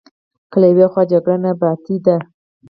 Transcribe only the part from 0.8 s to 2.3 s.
خوا جګړه نیابتي ده.